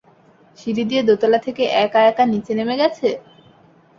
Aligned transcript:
সিঁড়ি 0.57 0.83
দিয়ে 0.89 1.01
দোতলা 1.09 1.39
থেকে 1.45 1.63
এক-একা 1.83 2.23
নিচে 2.31 2.51
নেমে 2.57 2.75
গেছে? 2.81 3.07